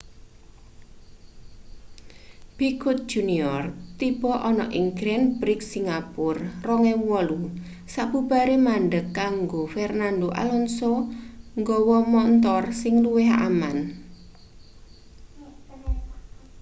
piquet 2.57 2.99
jr 3.11 3.61
tiba 3.99 4.33
ana 4.49 4.65
ing 4.77 4.87
grand 4.99 5.27
prix 5.39 5.59
singapura 5.73 6.41
2008 6.63 7.93
sabubare 7.93 8.55
mandheg 8.67 9.05
kanggo 9.19 9.61
fernando 9.75 10.27
alonso 10.41 10.93
nggawa 11.59 11.97
montor 12.13 12.63
sing 12.81 12.95
luwih 13.03 13.29
aman 13.47 13.77